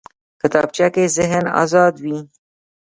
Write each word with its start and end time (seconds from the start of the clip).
کتابچه 0.41 0.87
کې 0.93 1.03
ذهن 1.17 1.45
ازاد 1.61 1.93
وي 2.03 2.17